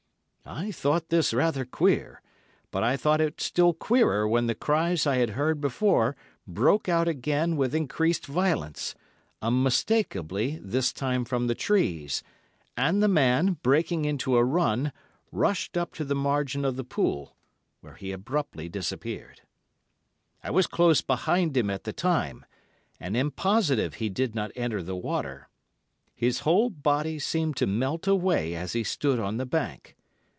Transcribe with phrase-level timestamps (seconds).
[0.43, 2.19] I thought this rather queer,
[2.71, 6.15] but I thought it still queerer when the cries I had heard before
[6.47, 8.93] broke out again with increased violence,
[9.41, 12.21] unmistakably this time from the trees,
[12.75, 14.91] and the man, breaking into a run,
[15.31, 17.37] rushed up to the margin of the pool,
[17.79, 19.41] where he abruptly disappeared.
[20.43, 22.45] I was close behind him at the time,
[22.99, 25.47] and am positive he did not enter the water.
[26.15, 29.95] His whole body seemed to melt away as he stood on the bank.